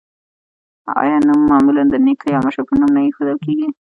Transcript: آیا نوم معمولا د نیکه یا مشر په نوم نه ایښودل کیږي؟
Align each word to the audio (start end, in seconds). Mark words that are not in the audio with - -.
آیا 1.01 1.17
نوم 1.27 1.41
معمولا 1.49 1.83
د 1.89 1.95
نیکه 2.05 2.27
یا 2.33 2.39
مشر 2.45 2.63
په 2.69 2.73
نوم 2.79 2.89
نه 2.95 3.01
ایښودل 3.03 3.37
کیږي؟ 3.45 3.67